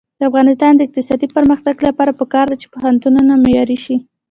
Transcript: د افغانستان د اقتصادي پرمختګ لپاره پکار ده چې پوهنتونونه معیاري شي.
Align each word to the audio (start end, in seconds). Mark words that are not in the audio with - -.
د 0.19 0.21
افغانستان 0.29 0.71
د 0.75 0.81
اقتصادي 0.87 1.27
پرمختګ 1.37 1.75
لپاره 1.87 2.17
پکار 2.19 2.45
ده 2.51 2.55
چې 2.61 2.67
پوهنتونونه 2.73 3.31
معیاري 3.43 3.77
شي. 3.85 3.95